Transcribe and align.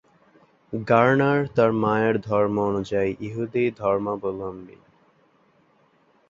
Garner 0.73 1.39
তার 1.55 1.71
মায়ের 1.73 2.15
ধর্ম 2.21 2.55
অনুযায়ী 2.61 3.11
ইহুদি 3.19 3.63
ধর্মাবলম্বী। 3.77 4.77